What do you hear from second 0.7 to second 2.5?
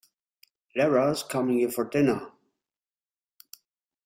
Lara is coming here for dinner.